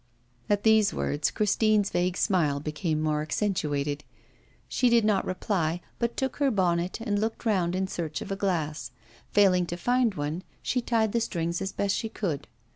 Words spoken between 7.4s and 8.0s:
round in